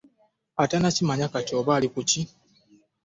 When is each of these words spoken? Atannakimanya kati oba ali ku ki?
Atannakimanya 0.63 1.27
kati 1.33 1.51
oba 1.59 1.71
ali 1.77 1.87
ku 1.93 2.01
ki? 2.09 2.21